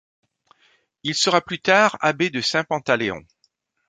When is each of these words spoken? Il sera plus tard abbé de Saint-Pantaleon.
Il 1.03 1.13
sera 1.13 1.41
plus 1.41 1.61
tard 1.61 1.95
abbé 1.99 2.31
de 2.31 2.41
Saint-Pantaleon. 2.41 3.21